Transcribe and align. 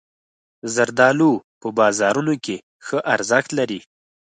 زردالو 0.73 1.31
په 1.61 1.67
بازارونو 1.79 2.33
کې 2.45 2.55
ښه 2.85 2.97
ارزښت 3.15 3.49
لري. 3.59 3.79